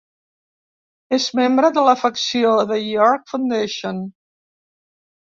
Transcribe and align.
Era 1.17 1.35
membre 1.39 1.67
de 1.75 1.83
la 1.87 1.93
facció 2.03 2.53
The 2.71 2.77
York 2.85 3.27
Foundation. 3.33 4.01